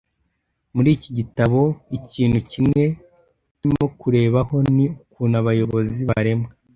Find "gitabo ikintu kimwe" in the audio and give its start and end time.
1.17-2.83